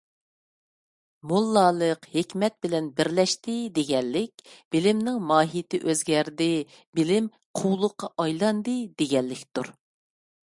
[1.31, 4.41] «موللا»لىق «ھېكمەت» بىلەن بىرلەشتى، دېگەنلىك
[4.75, 6.49] بىلىمنىڭ ماھىيتى ئۆزگەردى،
[7.01, 7.27] بىلىم
[7.61, 9.71] قۇۋلۇققا ئايلاندى دېگەنلىكتۇر.